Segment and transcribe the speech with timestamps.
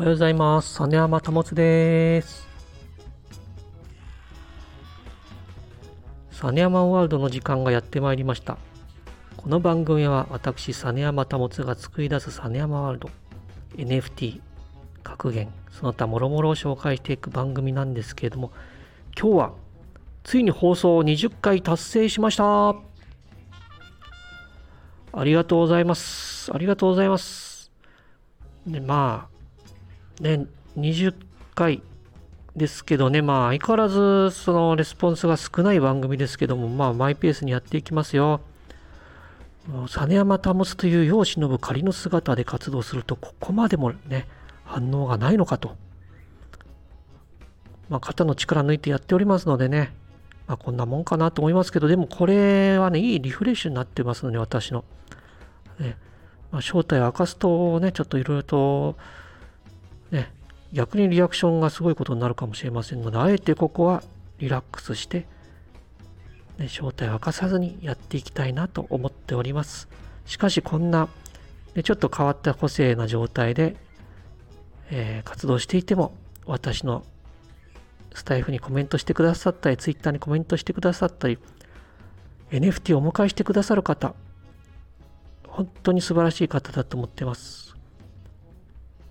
[0.00, 0.82] おはようございます。
[0.82, 2.48] 実山保です。
[6.30, 8.56] 実山ワールドの時間がやってまいりました。
[9.36, 13.10] この番組は私、実山保が作り出す実山ワールド、
[13.76, 14.40] NFT、
[15.02, 18.52] 格言、その他諸々を紹介していく番組なんですけれども、
[19.20, 19.52] 今日は
[20.24, 22.70] ついに放送20回達成しました。
[22.70, 22.74] あ
[25.22, 26.50] りがとうございます。
[26.54, 27.70] ありがとうございます。
[28.66, 29.29] で、まあ、
[30.20, 31.14] ね、20
[31.54, 31.82] 回
[32.54, 38.40] ですけどね、まあ、相変わらず、その、レスポンスが少ない番組ですけども、まあ、マイペースにやっていきますよ。
[39.86, 44.28] 実山保という世を忍ぶ仮の姿で活動すると、ここまでもね、
[44.64, 45.76] 反応がないのかと。
[47.88, 49.92] まあ、肩の力抜いてやっておりますのでね、
[50.46, 54.84] まあ、こんなもんかなと思いますけど、でもこれはね、いいリフレッシュになってますので、私の。
[55.78, 55.96] ね
[56.50, 58.96] まあ、正体を明かすとね、ちょっといろいろと、
[60.72, 64.02] 逆にリアクションがすごいことになるかもしれませんので、あえてここは
[64.38, 65.26] リラックスして、
[66.58, 69.88] ね、正体を明かさずにやっていきたいなと思っております。
[70.26, 71.08] しかしこんな、
[71.74, 73.76] ね、ちょっと変わった個性な状態で、
[74.90, 76.12] えー、活動していても、
[76.46, 77.04] 私の
[78.14, 81.38] スタイフにコメントしてくださったり、ツイッターにコメントしてくださったり、
[82.50, 84.14] NFT をお迎えしてくださる方、
[85.46, 87.74] 本当に素晴らしい方だと思ってます。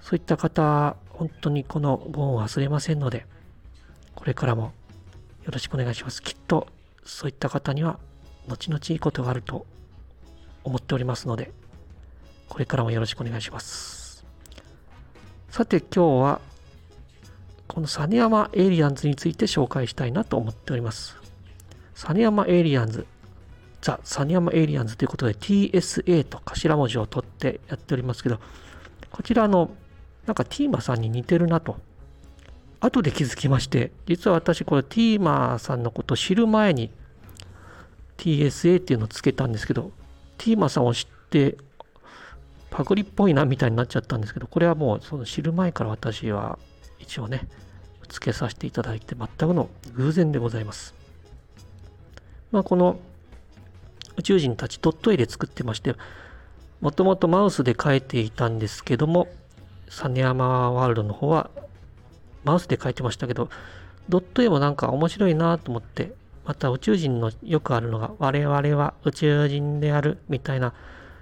[0.02, 3.26] そういった方、本当にこのご恩を忘れませんので、
[4.16, 4.72] これからも
[5.44, 6.24] よろしくお願いします。
[6.24, 6.70] きっと
[7.04, 8.00] そういった方には
[8.48, 9.66] 後々いいことがあると
[10.64, 11.52] 思っておりますので、
[12.48, 14.26] これからもよろしくお願いします。
[15.50, 16.42] さて今日は
[17.68, 21.18] このさねやまエイリアンズについて紹介したいなと思っております。
[21.96, 23.06] さねやまエイリアンズ
[23.82, 28.40] The Saneyama Aliens ということで TSA と頭文字を取ってやっておりますけど、
[29.12, 29.72] こちらの
[30.30, 31.78] なんかティーマさんに似てるなと、
[32.82, 36.92] 後で気づきまして、実は私これティーマーさんのことを知る前に
[38.18, 39.92] TSA っていうのをつけたんですけど、
[40.38, 41.58] ティーマーさんを知って
[42.70, 46.60] パクリっぽいなみたいになっちゃったんですけど、これはもうその知る前から私は
[47.00, 47.48] 一応ね、
[48.08, 50.94] つけさせていただいて全くの偶然でございます。
[52.52, 53.00] まあ、この
[54.16, 55.96] 宇宙人たちドット絵で作ってまして、
[56.82, 59.28] もともとマウスで描いていたんですけども、
[59.90, 61.50] サネヤマワールドの方は
[62.44, 63.50] マウスで描いてましたけど、
[64.08, 66.14] ドット絵もなんか面白いなと思って、
[66.46, 70.74] また宇宙人のよくあるのが、我々は宇宙人であるみたいな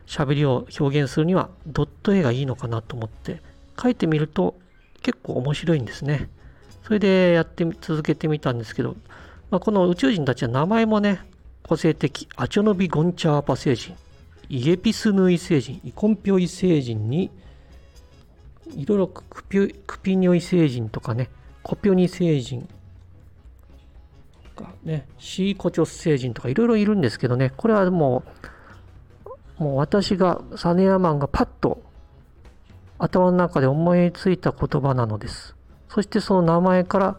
[0.06, 3.42] 喋りを表現するには、ドット絵がいいのかなと思って、
[3.76, 4.56] 描いてみると
[5.02, 6.30] 結構面白いんですね。
[6.84, 8.96] それでやって続けてみたんですけど、
[9.50, 11.22] まあ、この宇宙人たちは名前もね、
[11.68, 13.96] 個性的アチョノビ・ゴンチャーパ星人
[14.50, 17.30] イエピスヌイ星人イコンピョイ星人に
[18.76, 21.30] いろいろクピクピニョイ星人とかね
[21.64, 22.68] コピョニ星人。
[24.56, 28.24] とかねシーコチョス星人とかいろいろいるんですけどねこれはも
[29.60, 31.82] うもう私がサネアマンがパッと
[33.00, 35.56] 頭の中で思いついた言葉なのです。
[35.90, 37.18] そしてその名前から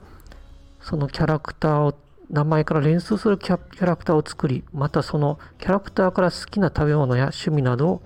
[0.81, 1.95] そのキャラクターを
[2.31, 8.03] 名前から連想するキャラクターを作り、またそのキャラクターから好きな食べ物や趣味などを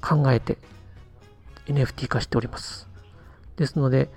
[0.00, 0.58] 考えて
[1.66, 2.88] NFT 化しております。
[3.56, 4.10] ですので、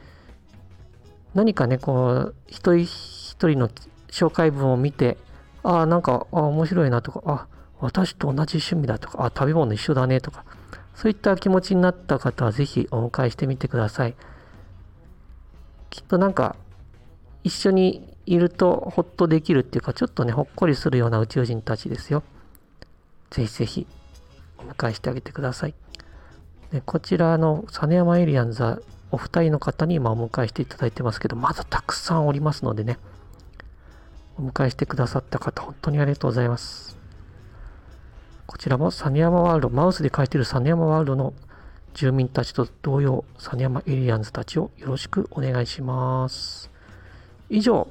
[1.34, 3.70] 何かね、こう、一人一人の
[4.10, 5.18] 紹介文を見て、
[5.64, 7.48] ああ、なんか、あ面白いなとか、あ
[7.80, 10.46] 私と同じ趣味だとか、あ食べ物一緒だねとか、
[10.96, 14.16] そういった気持ちになった方はぜひお迎えしてみてください。
[15.90, 16.56] きっとなんか、
[17.44, 22.24] 一緒にいるとほっとできるっていうか、ちょっとね、ほっこりするような宇宙人たちですよ。
[23.30, 23.88] ぜひぜひ、
[24.58, 25.76] お迎えしてあげてください。
[26.72, 32.98] でこちらの実山エリアンズ、お二人の方に今お迎えしていただいてますけど、まだたくさんおりますのでね、
[34.38, 36.98] お迎えしてくださった方、本当にありがとうございます。
[38.46, 41.34] こちらも実山ワールド、マウスで書いてる実山ワールドの
[41.94, 46.70] 住民たちと同様、実山エリアンズたちをよろしくお願いします。
[47.50, 47.88] 以上、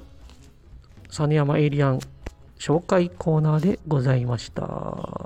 [1.09, 2.01] 実山エイリアン
[2.59, 5.26] 紹介コーナーでございました。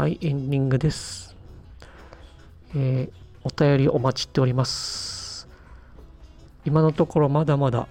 [0.00, 1.36] はい、エンディングです。
[2.74, 3.12] えー、
[3.44, 5.46] お便りお待ちしております。
[6.64, 7.86] 今のところまだまだ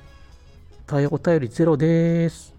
[0.91, 2.55] お便りゼロです。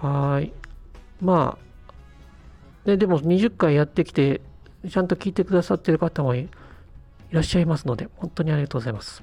[0.00, 0.50] はい。
[1.20, 4.40] まあ、ででも20回やってきて、
[4.88, 6.48] ちゃんと聞いてくださってる方もい
[7.32, 9.22] らっしゃいますので、本当にありがとうございます。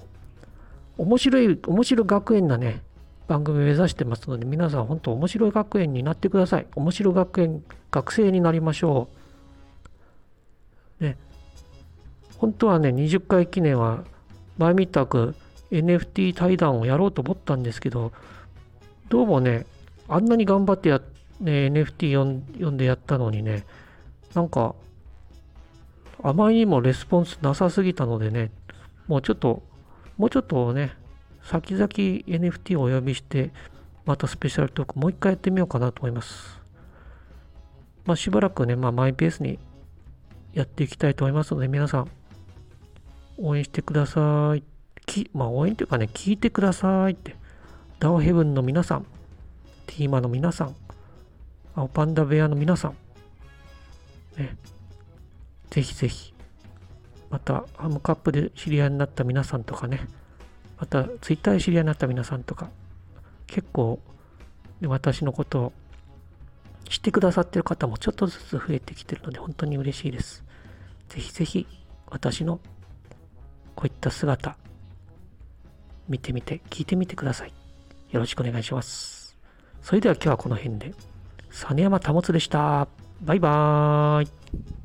[1.00, 2.84] 面白い、面白学園なね、
[3.32, 6.68] 番組目指してますので、皆さん本当面白い学園になってください。
[6.76, 9.08] 面白い学園、学生になりましょ
[11.00, 11.04] う。
[11.06, 11.18] ね。
[12.38, 14.04] 本当はね、20回記念は
[14.58, 15.34] 前みたく
[15.72, 18.12] NFT 対談をやろうと思ったんですけど、
[19.08, 19.66] どうもね、
[20.10, 21.02] あんなに頑張ってや、
[21.40, 23.64] ね、NFT 読んでやったのにね、
[24.34, 24.76] なんか、
[26.22, 28.52] あまりにもレスポンスなさすぎたのでね、
[29.08, 29.64] もうちょっと、
[30.18, 31.00] もうちょっとね、
[31.44, 33.52] 先々 NFT をお呼びして、
[34.06, 36.60] またスペシャルトークもう一回やってみようかなと思います。
[38.06, 39.60] まあ、しばらくね、まあ、マイペースに
[40.54, 42.08] やっていきたいと思いますので、皆さん、
[43.38, 44.64] 応援してください。
[45.06, 47.36] きまあ、応援というかね、聞いてくださいって。
[48.00, 49.06] ダオヘブンの皆さん、
[49.86, 50.76] ティーマの皆さん、
[51.76, 52.96] 青パンダベアの皆さん、
[54.38, 54.58] ね、
[55.70, 56.34] ぜひぜひ、
[57.30, 60.08] また、ハムカップで知り合いになった皆さんとかね、
[60.82, 62.72] また、ツイッターで知り合いになった皆さんとか、
[63.46, 64.00] 結構、
[64.82, 65.74] 私のことを
[66.90, 70.44] 知ってくださってる方もちょっとずつ増えてきてるので、本当に嬉しいです。
[71.08, 71.68] ぜひぜひ、
[72.10, 72.60] 私の
[73.76, 74.58] こういった姿、
[76.10, 77.54] 見てみて、聞いてみてください。
[78.10, 79.38] よろしくお願いします。
[79.84, 80.96] それでは今日はこの辺で。
[81.52, 82.88] 実山保でした。
[83.22, 84.81] バイバーイ。